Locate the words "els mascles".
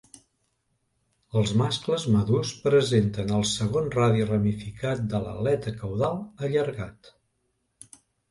1.41-2.05